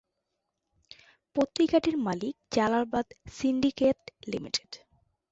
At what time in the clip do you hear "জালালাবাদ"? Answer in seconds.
2.55-3.07